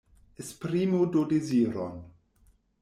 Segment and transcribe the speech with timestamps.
[0.43, 2.05] Esprimu do deziron.